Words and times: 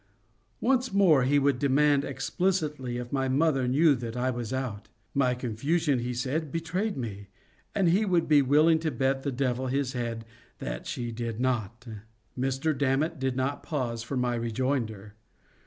Once 0.61 0.91
more 0.91 1.25
he 1.25 1.37
would 1.37 1.59
demand 1.59 2.03
explicitly 2.03 2.97
if 2.97 3.11
my 3.11 3.29
mother 3.29 3.67
knew 3.67 3.93
that 3.93 4.17
I 4.17 4.31
was 4.31 4.51
out. 4.51 4.89
My 5.13 5.35
confusion, 5.35 5.99
he 5.99 6.11
said, 6.11 6.51
betrayed 6.51 6.97
me, 6.97 7.27
and 7.75 7.87
he 7.87 8.03
would 8.03 8.27
be 8.27 8.41
willing 8.41 8.79
to 8.79 8.89
bet 8.89 9.21
the 9.21 9.31
Devil 9.31 9.67
his 9.67 9.93
head 9.93 10.25
that 10.57 10.87
she 10.87 11.11
did 11.11 11.39
not. 11.39 11.85
Mr. 12.35 12.75
Dammit 12.75 13.19
did 13.19 13.35
not 13.35 13.61
pause 13.61 14.01
for 14.01 14.17
my 14.17 14.33
rejoinder. 14.33 15.13